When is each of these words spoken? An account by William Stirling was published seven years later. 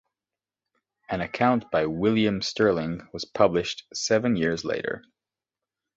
An 1.09 1.21
account 1.21 1.69
by 1.69 1.85
William 1.85 2.41
Stirling 2.41 3.07
was 3.13 3.23
published 3.23 3.83
seven 3.93 4.35
years 4.35 4.65
later. 4.65 5.03